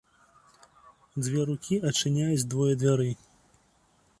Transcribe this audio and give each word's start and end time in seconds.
Дзве 1.23 1.39
рукі 1.49 1.75
адчыняюць 1.91 2.47
двое 2.55 2.71
дзвярэй. 2.85 3.13